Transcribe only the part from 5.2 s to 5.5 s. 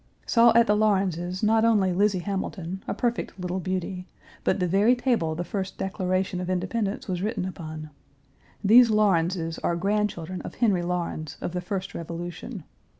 the